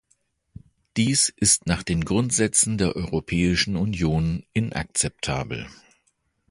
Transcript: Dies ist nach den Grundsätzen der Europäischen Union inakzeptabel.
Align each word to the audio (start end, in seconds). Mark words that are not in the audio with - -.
Dies 0.97 1.29
ist 1.35 1.67
nach 1.67 1.83
den 1.83 2.03
Grundsätzen 2.03 2.79
der 2.79 2.95
Europäischen 2.95 3.75
Union 3.75 4.43
inakzeptabel. 4.51 5.67